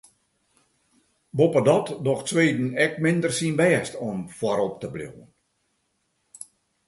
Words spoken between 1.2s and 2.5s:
Boppedat docht